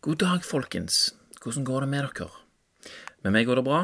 [0.00, 1.10] God dag, folkens.
[1.44, 2.36] Hvordan går det med dere?
[3.20, 3.80] Med meg går det bra,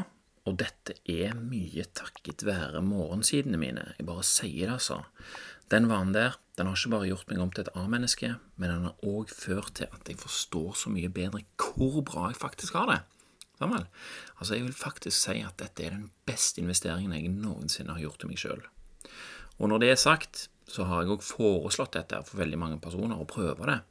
[0.49, 3.85] og dette er mye takket være morgensidene mine.
[3.99, 4.97] Jeg bare sier det, altså.
[5.69, 8.89] Den vanen der, den har ikke bare gjort meg om til et A-menneske, men den
[8.89, 12.89] har òg ført til at jeg forstår så mye bedre hvor bra jeg faktisk har
[12.95, 12.99] det.
[13.61, 13.85] Sammen.
[14.41, 18.23] Altså, jeg vil faktisk si at dette er den beste investeringen jeg noensinne har gjort
[18.25, 18.65] til meg sjøl.
[19.61, 23.21] Og når det er sagt, så har jeg òg foreslått dette for veldig mange personer
[23.21, 23.83] å prøve det.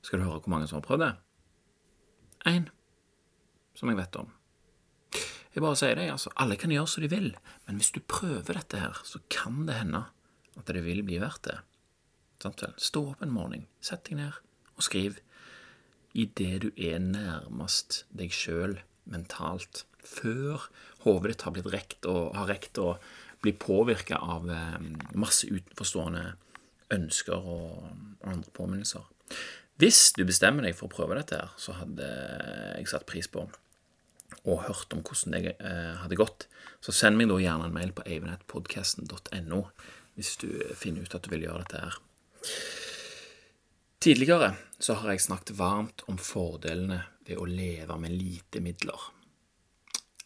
[0.00, 1.16] Skal du høre hvor mange som har prøvd det?
[2.48, 2.68] Én
[3.78, 4.32] som jeg vet om.
[5.54, 6.30] Jeg bare sier det, altså.
[6.38, 7.30] Alle kan gjøre som de vil,
[7.66, 10.04] men hvis du prøver dette her, så kan det hende
[10.58, 11.58] at det vil bli verdt det.
[12.78, 14.36] Stå opp en morgen, sett deg ned
[14.78, 15.16] og skriv
[16.18, 18.78] idet du er nærmest deg sjøl
[19.08, 20.68] mentalt, før
[21.04, 22.94] hodet ditt har blitt rekt og har rekt å
[23.42, 24.78] bli påvirka av eh,
[25.18, 26.24] masse utenforstående
[26.94, 27.90] ønsker og
[28.26, 29.04] andre påminnelser.
[29.78, 32.06] Hvis du bestemmer deg for å prøve dette, her, så hadde
[32.78, 33.46] jeg satt pris på
[34.48, 36.46] og hørt om hvordan det eh, hadde gått.
[36.84, 39.62] Så send meg da gjerne en mail på eivinettpodkasten.no
[40.18, 41.98] hvis du finner ut at du vil gjøre dette her.
[44.02, 48.98] Tidligere så har jeg snakket varmt om fordelene ved å leve med lite midler.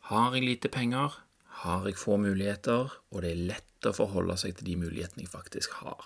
[0.09, 1.15] Har jeg lite penger,
[1.63, 5.33] har jeg få muligheter, og det er lett å forholde seg til de mulighetene jeg
[5.33, 6.05] faktisk har.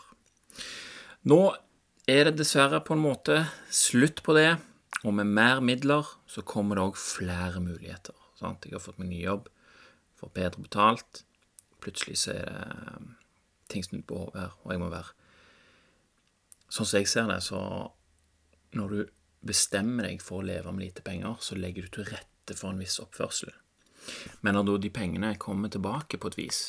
[1.26, 1.40] Nå
[2.06, 3.42] er det dessverre på en måte
[3.74, 4.56] slutt på det.
[5.04, 8.14] Og med mer midler så kommer det òg flere muligheter.
[8.38, 8.66] Sant?
[8.66, 9.50] Jeg har fått meg ny jobb,
[10.18, 11.22] får bedre betalt.
[11.82, 13.14] Plutselig så er det
[13.70, 15.14] ting snudd på hodet her, og jeg må være
[16.66, 17.58] Sånn som jeg ser det, så
[18.74, 19.10] når du
[19.46, 22.82] bestemmer deg for å leve med lite penger, så legger du til rette for en
[22.82, 23.52] viss oppførsel.
[24.42, 26.60] Men når de pengene kommer tilbake på et vis,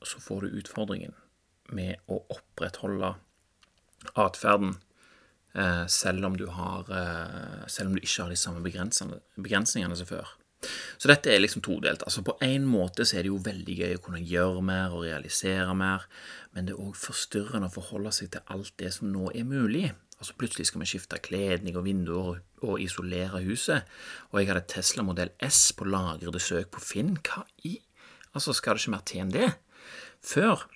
[0.00, 1.12] så får du utfordringen
[1.76, 3.12] med å opprettholde
[4.14, 4.76] atferden,
[5.54, 10.06] eh, selv, om du har, eh, selv om du ikke har de samme begrensningene som
[10.06, 10.36] før.
[11.00, 12.02] Så dette er liksom todelt.
[12.04, 15.06] Altså På en måte så er det jo veldig gøy å kunne gjøre mer og
[15.06, 16.04] realisere mer,
[16.52, 19.94] men det er òg forstyrrende å forholde seg til alt det som nå er mulig.
[20.20, 23.88] Altså Plutselig skal vi skifte kledning og vinduer og isolere huset.
[24.32, 27.14] Og jeg hadde Tesla modell S på lagrede søk på Finn.
[27.24, 27.78] Hva i?
[28.34, 29.48] Altså, skal det ikke mer til enn det?
[30.20, 30.66] Før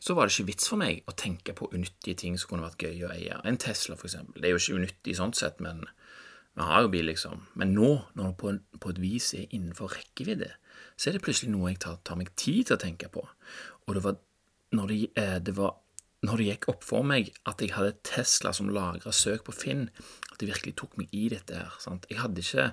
[0.00, 2.86] så var det ikke vits for meg å tenke på unyttige ting som kunne vært
[2.86, 3.40] gøy å eie.
[3.44, 4.40] En Tesla, for eksempel.
[4.40, 5.84] Det er jo ikke unyttig sånn sett, men
[6.56, 7.44] vi har jo bil, liksom.
[7.60, 10.48] Men nå, når det på, på, et vis er innenfor rekkevidde,
[10.96, 13.22] så er det plutselig noe jeg tar, tar meg tid til å tenke på.
[13.86, 14.18] Og det var
[14.76, 15.76] når det, eh, det var
[16.26, 19.86] når det gikk opp for meg at jeg hadde Tesla som lagra søk på Finn,
[20.32, 21.76] at det virkelig tok meg i dette her.
[21.80, 22.04] Sant?
[22.12, 22.66] Jeg hadde ikke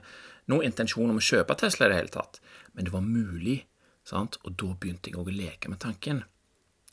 [0.51, 2.41] noen intensjon om å kjøpe Tesla i det hele tatt,
[2.75, 3.61] men det var mulig,
[4.07, 4.39] sant?
[4.43, 6.25] og da begynte jeg å leke med tanken.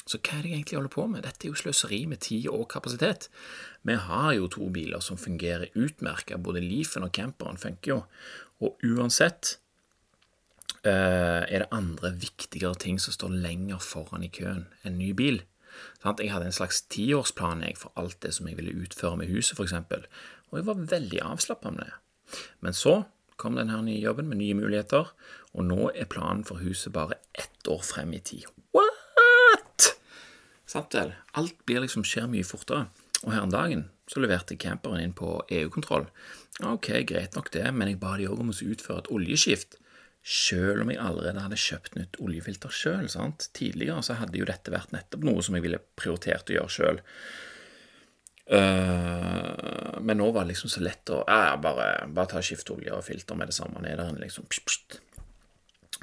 [0.04, 1.22] Så hva er det jeg egentlig holder på med?
[1.24, 3.30] Dette er jo sløseri med tid og kapasitet.
[3.88, 8.00] Vi har jo to biler som fungerer utmerket, både Leafen og camperen funker jo,
[8.60, 9.56] og uansett
[10.84, 15.40] eh, er det andre viktigere ting som står lenger foran i køen enn ny bil.
[16.04, 19.72] Jeg hadde en slags tiårsplan for alt det som jeg ville utføre med huset, f.eks.,
[20.52, 21.96] og jeg var veldig avslappa med det.
[22.60, 23.00] Men så
[23.40, 25.10] kom denne nye jobben med nye muligheter,
[25.54, 28.46] og nå er planen for huset bare ett år frem i tid.
[30.66, 31.12] Sant vel?
[31.38, 32.88] Alt blir liksom skjer mye fortere.
[33.24, 36.08] Og her om dagen så leverte camperen inn på EU-kontroll.
[36.64, 39.78] Ok, greit nok det, men jeg ba de òg om å utføre et oljeskift.
[40.24, 43.08] Selv om jeg allerede hadde kjøpt nytt oljefilter sjøl.
[43.56, 47.02] Tidligere så hadde jo dette vært nettopp noe som jeg ville prioritert å gjøre sjøl.
[48.44, 52.68] Uh, eh, men nå var det liksom så lett å ja, bare, bare ta skift
[52.74, 53.80] olje og filter med det samme.
[53.84, 55.00] Ned der, liksom, pst, pst.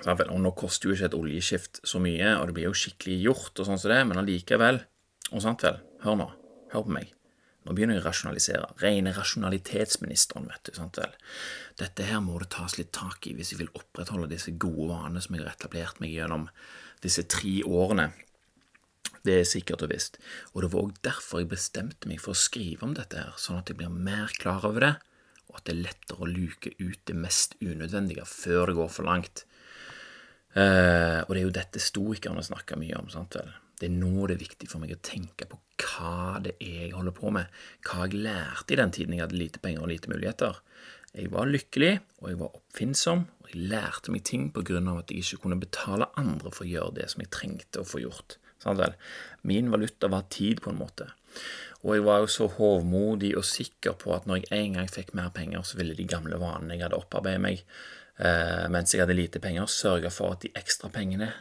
[0.07, 3.53] Og nå koster jo ikke et oljeskift så mye, og det blir jo skikkelig gjort,
[3.59, 4.83] og sånn som det, men allikevel
[5.31, 6.25] Og sant vel, hør nå,
[6.73, 7.11] hør på meg.
[7.61, 8.69] Nå begynner jeg å rasjonalisere.
[8.81, 10.73] Rene rasjonalitetsministeren, vet du.
[10.75, 11.13] sant vel.
[11.79, 15.21] Dette her må det tas litt tak i hvis jeg vil opprettholde disse gode vanene
[15.21, 16.49] som jeg har etablert meg gjennom
[17.05, 18.09] disse tre årene.
[19.21, 20.17] Det er sikkert og visst.
[20.55, 23.61] Og det var òg derfor jeg bestemte meg for å skrive om dette her, sånn
[23.61, 24.93] at jeg blir mer klar over det,
[25.51, 29.05] og at det er lettere å luke ut det mest unødvendige før det går for
[29.05, 29.45] langt.
[30.51, 33.11] Uh, og det er jo dette stoikerne snakker mye om.
[33.11, 33.51] sant vel?
[33.81, 36.93] Det er nå det er viktig for meg å tenke på hva det er jeg
[36.93, 40.11] holder på med, hva jeg lærte i den tiden jeg hadde lite penger og lite
[40.11, 40.59] muligheter.
[41.17, 45.01] Jeg var lykkelig, og jeg var oppfinnsom, og jeg lærte meg ting på grunn av
[45.01, 48.03] at jeg ikke kunne betale andre for å gjøre det som jeg trengte å få
[48.03, 48.37] gjort.
[48.61, 48.93] Sant vel?
[49.49, 51.09] Min valuta var tid, på en måte.
[51.81, 55.15] Og jeg var jo så hovmodig og sikker på at når jeg en gang fikk
[55.17, 57.65] mer penger, så ville de gamle vanene jeg hadde opparbeidet meg,
[58.21, 61.31] mens jeg hadde lite penger, sørga for at de ekstra pengene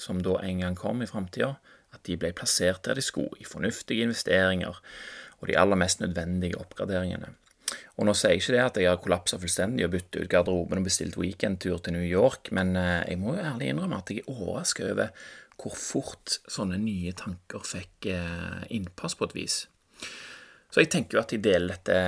[0.00, 1.54] som da en gang kom i framtida,
[1.92, 4.80] at de ble plassert der de skulle, i fornuftige investeringer
[5.40, 7.34] og de aller mest nødvendige oppgraderingene.
[8.00, 10.80] Og nå sier jeg ikke det at jeg har kollapsa fullstendig og byttet ut garderoben
[10.80, 14.24] og bestilt weekendtur til New York, men eh, jeg må jo ærlig innrømme at jeg
[14.24, 15.12] er overraska over
[15.60, 19.56] hvor fort sånne nye tanker fikk eh, innpass på et vis.
[20.70, 21.98] Så jeg tenker jo at jeg deler dette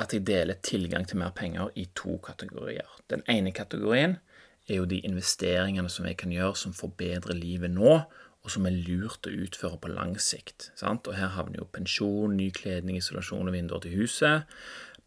[0.00, 2.88] at jeg deler tilgang til mer penger i to kategorier.
[3.10, 4.18] Den ene kategorien
[4.66, 8.00] er jo de investeringene som jeg kan gjøre som forbedrer livet nå,
[8.44, 10.68] og som er lurt å utføre på lang sikt.
[10.76, 11.06] Sant?
[11.08, 14.50] Og her havner jo pensjon, ny kledning, isolasjon og vinduer til huset,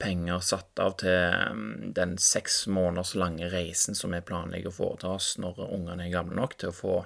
[0.01, 5.13] penger satt av til um, den seks måneders lange reisen som vi planlegger å foreta
[5.17, 6.97] oss når ungene er gamle nok til å få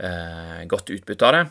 [0.00, 1.42] eh, godt utbytte av det.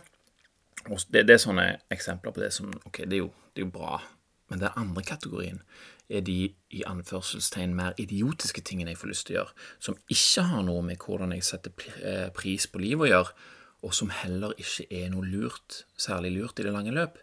[0.90, 3.68] Og det, det, er sånne eksempler på det som Ok, det er jo, det er
[3.68, 4.00] jo bra,
[4.50, 5.62] men den andre kategorien
[6.10, 9.56] er de i anførselstegn mer idiotiske tingene jeg får lyst til å gjøre,
[9.86, 13.48] som ikke har noe med hvordan jeg setter eh, pris på livet å gjøre,
[13.86, 17.22] og som heller ikke er noe lurt, særlig lurt i det lange løp.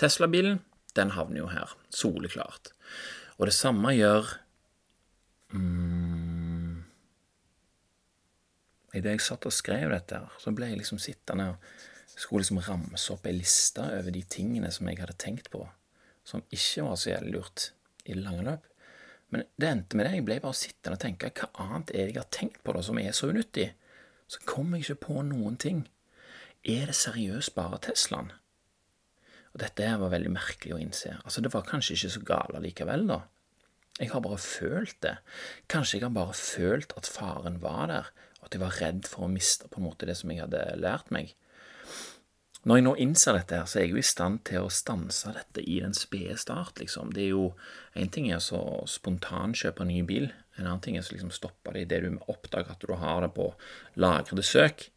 [0.00, 0.62] Tesla-bilen,
[0.96, 2.72] den havner jo her, soleklart.
[3.38, 4.30] Og det samme gjør
[5.52, 6.78] mm,
[8.90, 12.58] Idet jeg satt og skrev dette, her, så ble jeg liksom sittende og skulle liksom
[12.66, 15.62] ramse opp ei liste over de tingene som jeg hadde tenkt på,
[16.26, 17.70] som ikke var så jævlig lurt
[18.04, 18.66] i det lange løp.
[19.30, 20.16] Men det endte med det.
[20.18, 22.82] Jeg ble bare sittende og tenke hva annet er det jeg har tenkt på da
[22.82, 23.70] som er så unyttig?
[24.30, 25.82] så kom jeg ikke på noen ting.
[26.62, 28.30] Er det seriøst bare Teslaen?
[29.50, 31.16] Og dette her var veldig merkelig å innse.
[31.24, 33.24] Altså, det var kanskje ikke så gale likevel, da.
[33.98, 35.16] Jeg har bare følt det.
[35.72, 39.26] Kanskje jeg har bare følt at faren var der, og at jeg var redd for
[39.26, 41.34] å miste på en måte det som jeg hadde lært meg.
[42.68, 45.32] Når jeg nå innser dette, her, så er jeg jo i stand til å stanse
[45.32, 47.14] dette i den spede start, liksom.
[47.16, 47.52] Det er jo
[47.98, 50.28] En ting er å spontankjøpe ny bil,
[50.60, 53.32] en annen ting er å liksom stoppe det idet du oppdager at du har det
[53.34, 53.48] på
[53.96, 54.90] lagrede søk.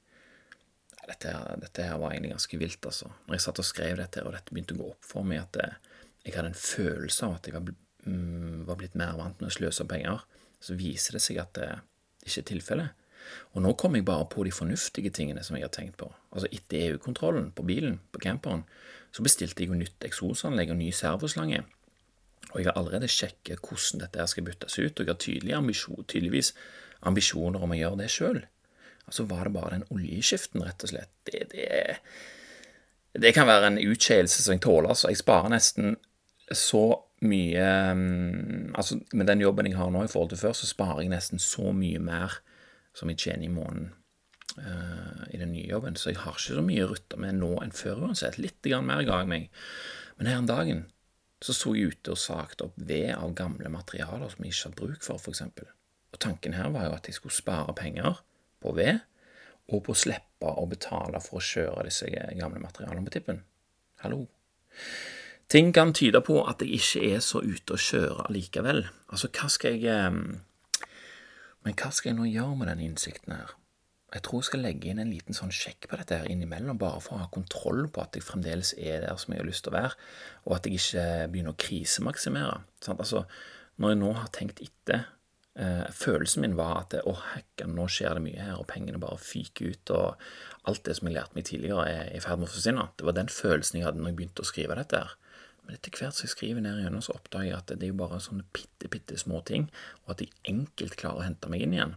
[1.07, 3.09] Dette her, dette her, var egentlig ganske vilt, altså.
[3.25, 5.59] Når jeg satt og skrev dette, og dette begynte å gå opp for meg, at
[5.63, 5.79] eh,
[6.27, 7.73] jeg hadde en følelse av at jeg var,
[8.05, 10.21] mm, var blitt mer vant med å sløse penger,
[10.63, 11.71] så viser det seg at det
[12.23, 13.02] ikke er tilfellet.
[13.53, 16.09] Og nå kom jeg bare på de fornuftige tingene som jeg har tenkt på.
[16.33, 18.65] Altså Etter EU-kontrollen på bilen, på camperen,
[19.13, 21.63] så bestilte jeg jo nytt eksosanlegg og ny servoslange.
[22.51, 25.55] Og jeg har allerede sjekket hvordan dette her skal byttes ut, og jeg har tydelig
[25.57, 26.53] ambisjon, tydeligvis
[27.05, 28.41] ambisjoner om å gjøre det sjøl.
[29.05, 31.11] Altså var det bare den oljeskiften, rett og slett.
[31.27, 31.69] Det, det,
[33.19, 34.93] det kan være en utskeielse som jeg tåler.
[34.93, 35.97] Altså, jeg sparer nesten
[36.53, 36.85] så
[37.23, 41.03] mye mm, Altså, med den jobben jeg har nå i forhold til før, så sparer
[41.03, 42.39] jeg nesten så mye mer
[42.93, 43.91] som jeg tjener i måneden
[44.57, 45.97] uh, i den nye jobben.
[45.97, 48.39] Så jeg har ikke så mye å rutte med nå enn før uansett.
[48.41, 49.47] Litt mer ga jeg meg.
[50.19, 50.85] Men her om dagen
[51.43, 54.77] så sto jeg ute og sakte opp ved av gamle materialer som jeg ikke har
[54.79, 55.41] bruk for, f.eks.
[56.13, 58.21] Og tanken her var jo at jeg skulle spare penger
[58.63, 59.01] på ved,
[59.73, 62.07] og på å slippe å betale for å kjøre disse
[62.37, 63.41] gamle materialene på tippen.
[64.03, 64.25] Hallo.
[65.51, 68.83] Ting kan tyde på at jeg ikke er så ute å kjøre likevel.
[69.11, 70.17] Altså, hva skal jeg eh,
[71.63, 73.53] Men hva skal jeg nå gjøre med den innsikten her?
[74.13, 77.01] Jeg tror jeg skal legge inn en liten sånn sjekk på dette her innimellom, bare
[77.01, 79.73] for å ha kontroll på at jeg fremdeles er der som jeg har lyst til
[79.73, 79.97] å være,
[80.45, 82.59] og at jeg ikke begynner å krisemaksimere.
[82.85, 83.01] Sant?
[83.01, 83.23] Altså,
[83.81, 85.07] når jeg nå har tenkt etter
[85.57, 89.17] eh, Følelsen min var at å, hekke, nå skjer det mye her, og pengene bare
[89.17, 92.53] fyker ut, og alt det som jeg lærte meg tidligere, er i ferd med å
[92.53, 92.85] forsvinne.
[92.99, 95.17] Det var den følelsen jeg hadde når jeg begynte å skrive dette her.
[95.63, 97.99] Men etter hvert som jeg skriver ned igjennom, så oppdager jeg at det er jo
[98.01, 99.69] bare sånne bitte, bitte små ting,
[100.03, 101.95] og at jeg enkelt klarer å hente meg inn igjen.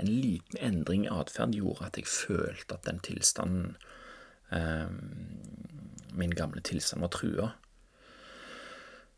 [0.00, 3.74] En liten endring i atferd gjorde at jeg følte at den tilstanden
[4.54, 4.88] eh,
[6.18, 7.50] Min gamle tilstand var trua.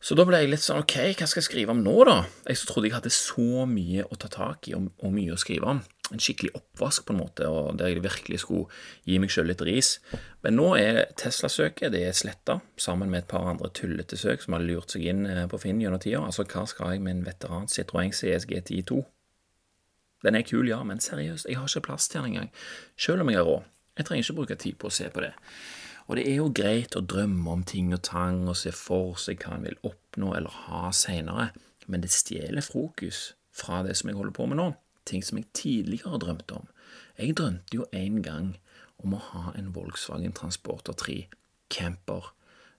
[0.00, 2.16] Så da ble jeg litt sånn Ok, hva skal jeg skrive om nå, da?
[2.48, 5.76] Jeg trodde jeg hadde så mye å ta tak i og, og mye å skrive
[5.76, 5.82] om.
[6.10, 8.66] En skikkelig oppvask, på en måte, og der jeg virkelig skulle
[9.06, 9.92] gi meg sjøl litt ris.
[10.42, 14.56] Men nå er Tesla-søket det er sletta, sammen med et par andre tullete søk som
[14.56, 16.22] har lurt seg inn eh, på Finn gjennom tida.
[16.26, 19.02] Altså, hva skal jeg med en veteran Citroën CSG 10.2?
[20.24, 22.50] Den er kul, ja, men seriøst, jeg har ikke plass til den engang.
[22.98, 23.68] Selv om jeg har råd.
[23.96, 25.32] Jeg trenger ikke bruke tid på å se på det.
[26.10, 29.44] Og det er jo greit å drømme om ting og tang og se for seg
[29.44, 31.50] hva en vil oppnå eller ha seinere,
[31.86, 34.70] men det stjeler fokus fra det som jeg holder på med nå,
[35.08, 36.68] ting som jeg tidligere drømte om.
[37.18, 38.52] Jeg drømte jo en gang
[39.00, 41.22] om å ha en Volkswagen Transporter 3
[41.70, 42.32] camper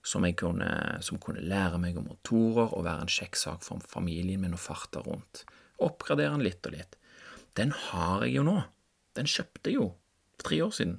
[0.04, 0.70] som, kunne,
[1.02, 4.60] som kunne lære meg om motorer og være en kjekk sak for familien min å
[4.60, 5.44] farte rundt.
[5.82, 6.98] Oppgradere den litt og litt
[7.58, 8.58] den har jeg jo nå.
[9.16, 9.88] Den kjøpte jeg jo
[10.36, 10.98] for tre år siden.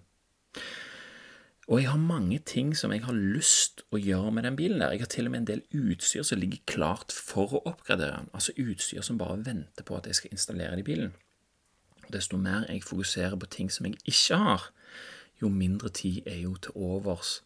[1.68, 4.92] Og jeg har mange ting som jeg har lyst å gjøre med den bilen der.
[4.92, 8.32] Jeg har til og med en del utstyr som ligger klart for å oppgradere den.
[8.36, 11.14] Altså utstyr som bare venter på at jeg skal installere det i bilen.
[12.12, 14.68] Desto mer jeg fokuserer på ting som jeg ikke har,
[15.42, 17.38] jo mindre tid er jo til overs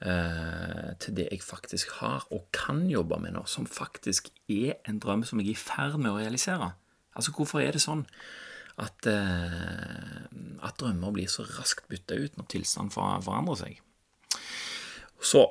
[0.00, 5.02] eh, til det jeg faktisk har og kan jobbe med nå, som faktisk er en
[5.02, 6.72] drøm som jeg er i ferd med å realisere.
[7.14, 8.06] Altså, hvorfor er det sånn
[8.82, 10.22] at, eh,
[10.66, 13.82] at drømmer blir så raskt bytta ut når tilstanden forandrer seg?
[15.24, 15.44] Så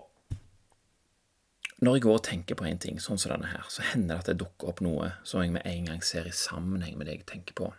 [1.83, 4.19] når jeg går og tenker på en ting, sånn som denne her, så hender det
[4.21, 7.17] at det dukker opp noe som jeg med en gang ser i sammenheng med det
[7.17, 7.73] jeg tenker på.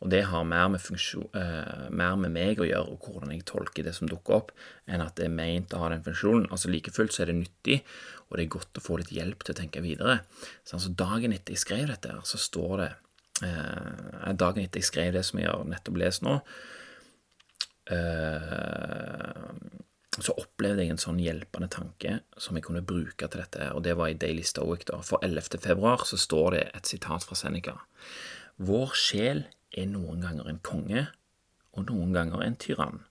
[0.00, 3.46] Og det har mer med, funksjon, eh, mer med meg å gjøre, og hvordan jeg
[3.48, 4.52] tolker det som dukker opp,
[4.88, 6.48] enn at det er meint å ha den funksjonen.
[6.52, 7.80] Altså Like fullt så er det nyttig,
[8.28, 10.20] og det er godt å få litt hjelp til å tenke videre.
[10.64, 12.90] Så altså Dagen etter jeg skrev dette, her, så står det
[13.40, 16.38] Dagen etter jeg skrev det som jeg har nettopp lest nå,
[17.92, 19.52] eh,
[20.20, 23.94] så opplevde jeg en sånn hjelpende tanke som jeg kunne bruke til dette, og det
[23.96, 24.84] var i Daily Stoic.
[24.90, 25.00] da.
[25.06, 25.60] For 11.
[25.62, 27.78] februar så står det et sitat fra Seneca.
[28.58, 31.06] Vår sjel er noen ganger en konge,
[31.72, 33.04] og noen ganger en tyrann.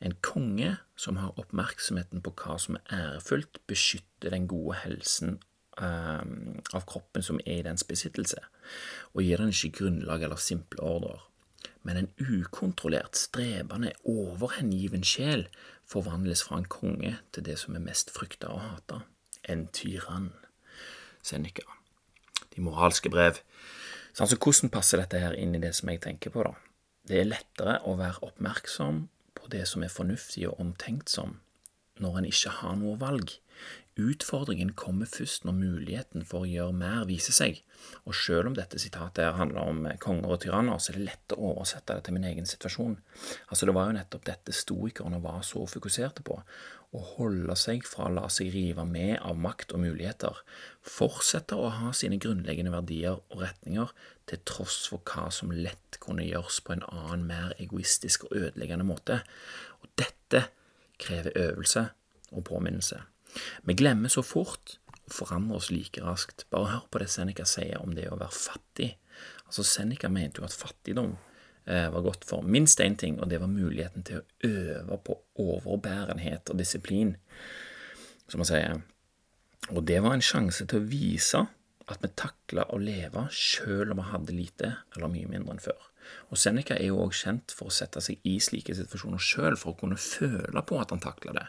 [0.00, 5.40] En konge som har oppmerksomheten på hva som er ærefullt, beskytter den gode helsen
[5.76, 8.40] av kroppen som er i dens besittelse,
[9.14, 11.24] og gir den ikke grunnlag eller simple ordrer.
[11.86, 15.46] Men en ukontrollert, strebende, overhengiven sjel
[15.86, 19.02] forvandles fra en konge til det som er mest frykta og hata
[19.48, 20.32] en tyrann.
[21.22, 21.62] Seneca.
[22.54, 23.38] De moralske brev.
[24.12, 26.42] Så altså, Hvordan passer dette her inn i det som jeg tenker på?
[26.46, 26.54] da?
[27.06, 29.04] Det er lettere å være oppmerksom
[29.36, 31.36] på det som er fornuftig og omtenksom,
[32.02, 33.36] når en ikke har noe valg.
[33.96, 37.62] Utfordringen kommer først når muligheten for å gjøre mer viser seg,
[38.04, 41.54] og selv om dette sitatet handler om konger og tyranner, så er det lett å
[41.54, 42.98] oversette det til min egen situasjon.
[43.48, 46.36] Altså, Det var jo nettopp dette stoikerne var så fokuserte på,
[46.92, 50.44] å holde seg fra å la seg rive med av makt og muligheter,
[50.84, 53.96] fortsette å ha sine grunnleggende verdier og retninger
[54.28, 58.86] til tross for hva som lett kunne gjøres på en annen, mer egoistisk og ødeleggende
[58.86, 59.22] måte.
[59.80, 60.50] Og dette
[61.00, 61.88] krever øvelse
[62.32, 63.00] og påminnelse.
[63.68, 64.76] Vi glemmer så fort
[65.06, 66.46] og forandrer oss like raskt.
[66.50, 68.90] Bare hør på det Seneca sier om det å være fattig.
[69.46, 71.14] Altså Seneca mente jo at fattigdom
[71.66, 75.18] eh, var godt for minst én ting, og det var muligheten til å øve på
[75.46, 77.14] overbærenhet og disiplin,
[78.26, 78.80] som han sier.
[79.72, 81.46] Og det var en sjanse til å vise
[81.86, 85.84] at vi takla å leve selv om vi hadde lite eller mye mindre enn før.
[86.30, 89.74] Og Seneca er jo òg kjent for å sette seg i slike situasjoner sjøl for
[89.74, 91.46] å kunne føle på at han takla det.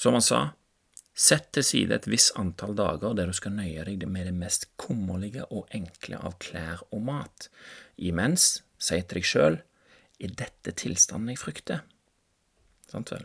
[0.00, 0.40] Som han sa,
[1.16, 4.68] Sett til side et visst antall dager der du skal nøye deg med det mest
[4.76, 7.48] kummerlige og enkle av klær og mat.
[7.96, 9.56] Imens, si til deg sjøl,
[10.20, 11.86] er dette tilstanden jeg frykter?
[12.90, 13.24] Sant vel?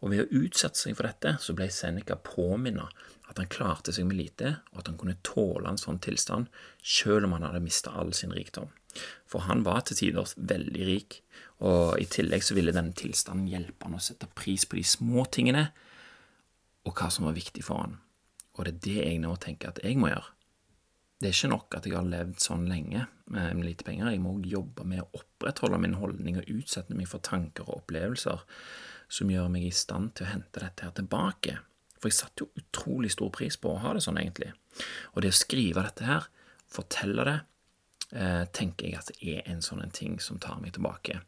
[0.00, 4.08] Og ved å utsette seg for dette, så ble Seneca påminnet at han klarte seg
[4.08, 6.48] med lite, og at han kunne tåle en sånn tilstand,
[6.80, 8.72] selv om han hadde mista all sin rikdom.
[9.28, 11.20] For han var til tider veldig rik,
[11.64, 15.24] og i tillegg så ville denne tilstanden hjelpe han å sette pris på de små
[15.32, 15.70] tingene,
[16.86, 17.98] og hva som var viktig for han.
[18.58, 20.30] Og det er det jeg nå tenker at jeg må gjøre.
[21.22, 24.34] Det er ikke nok at jeg har levd sånn lenge med lite penger, jeg må
[24.34, 28.42] også jobbe med å opprettholde min holdning og utsette meg for tanker og opplevelser
[29.12, 31.54] som gjør meg i stand til å hente dette her tilbake.
[32.02, 34.50] For jeg satte jo utrolig stor pris på å ha det sånn, egentlig.
[35.14, 36.26] Og det å skrive dette her,
[36.72, 37.38] fortelle det,
[38.18, 41.20] eh, tenker jeg at det er en sånn ting som tar meg tilbake.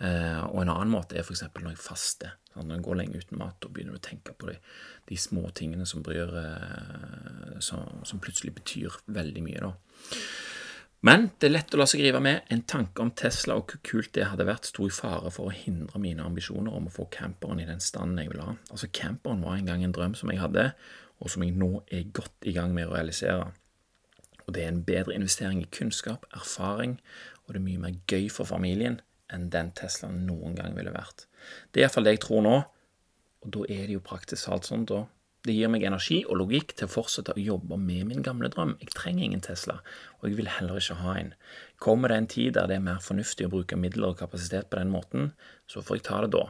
[0.00, 1.44] Eh, og en annen måte er f.eks.
[1.54, 2.38] når jeg faster.
[2.52, 4.56] Sånn, når jeg går lenge uten mat, og begynner å tenke på de,
[5.08, 9.68] de små tingene som, bryr, eh, som, som, plutselig betyr veldig mye.
[9.68, 10.16] da.
[11.02, 12.44] Men det er lett å la seg rive med.
[12.54, 15.54] En tanke om Tesla og hvor kult det hadde vært, sto i fare for å
[15.54, 18.56] hindre mine ambisjoner om å få camperen i den standen jeg ville ha.
[18.70, 20.70] Altså, Camperen var en gang en drøm som jeg hadde,
[21.22, 23.50] og som jeg nå er godt i gang med å realisere.
[24.46, 26.98] Og det er en bedre investering i kunnskap, erfaring,
[27.46, 29.00] og det er mye mer gøy for familien
[29.34, 31.26] enn den Teslaen noen gang ville vært.
[31.72, 32.54] Det er iallfall det jeg tror nå,
[33.42, 35.04] og da er det jo praktisk talt sånn, da.
[35.42, 38.76] Det gir meg energi og logikk til å fortsette å jobbe med min gamle drøm.
[38.78, 39.80] Jeg trenger ingen Tesla,
[40.20, 41.32] og jeg vil heller ikke ha en.
[41.82, 44.78] Kommer det en tid der det er mer fornuftig å bruke midler og kapasitet på
[44.78, 45.32] den måten,
[45.66, 46.44] så får jeg ta det da.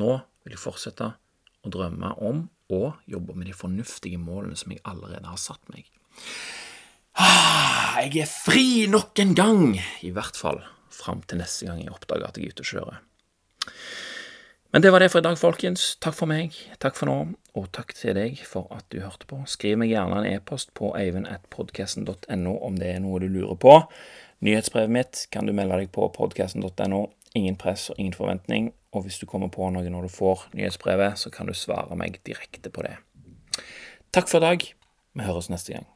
[0.00, 0.14] Nå
[0.46, 1.12] vil jeg fortsette
[1.60, 5.90] å drømme om og jobbe med de fornuftige målene som jeg allerede har satt meg.
[7.20, 9.64] Ah, jeg er fri nok en gang,
[10.00, 10.62] i hvert fall
[10.94, 13.02] fram til neste gang jeg oppdager at jeg er ute og kjører.
[14.70, 15.96] Men det var det for i dag, folkens.
[15.98, 17.16] Takk for meg, takk for nå,
[17.58, 19.40] og takk til deg for at du hørte på.
[19.50, 23.74] Skriv meg gjerne en e-post på eivind.podkasten.no om det er noe du lurer på.
[24.46, 27.02] Nyhetsbrevet mitt kan du melde deg på podkasten.no.
[27.34, 31.18] Ingen press og ingen forventning, og hvis du kommer på noe når du får nyhetsbrevet,
[31.18, 32.96] så kan du svare meg direkte på det.
[34.14, 34.70] Takk for i dag.
[35.18, 35.90] Vi høres neste gang.